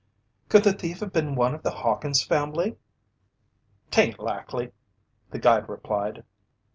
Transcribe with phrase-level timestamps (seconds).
[0.49, 2.75] "Could the thief have been one of the Hawkins family?"
[3.91, 4.71] "'Tain't likely,"
[5.29, 6.23] the guide replied.